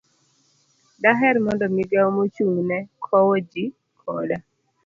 Daher 1.03 1.35
mondo 1.45 1.65
Migawo 1.75 2.09
Mochung'ne 2.17 2.77
Kowo 3.03 3.35
Ji 3.51 3.65
Koda 4.01 4.37